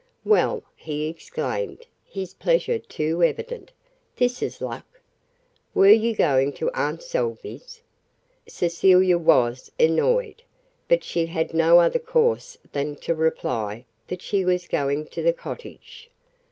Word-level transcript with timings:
"Well," 0.25 0.63
he 0.75 1.05
exclaimed, 1.07 1.85
his 2.03 2.33
pleasure 2.33 2.79
too 2.79 3.21
evident, 3.23 3.71
"this 4.15 4.41
is 4.41 4.59
luck. 4.59 4.99
Were 5.75 5.91
you 5.91 6.15
going 6.15 6.53
to 6.53 6.71
Aunt 6.71 7.03
Salvey's?" 7.03 7.83
Cecilia 8.47 9.19
was 9.19 9.71
annoyed. 9.79 10.41
But 10.87 11.03
she 11.03 11.27
had 11.27 11.53
no 11.53 11.77
other 11.79 11.99
course 11.99 12.57
than 12.71 12.95
to 12.95 13.13
reply 13.13 13.85
that 14.07 14.23
she 14.23 14.43
was 14.43 14.67
going 14.67 15.05
to 15.09 15.21
the 15.21 15.33
cottage. 15.33 16.09